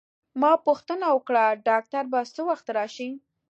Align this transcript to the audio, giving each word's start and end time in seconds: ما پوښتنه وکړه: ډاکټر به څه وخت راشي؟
ما 0.41 0.51
پوښتنه 0.65 1.07
وکړه: 1.15 1.45
ډاکټر 1.67 2.03
به 2.11 2.19
څه 2.35 2.41
وخت 2.49 2.65
راشي؟ 2.77 3.09